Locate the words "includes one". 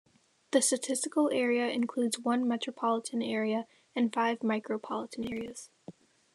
1.69-2.47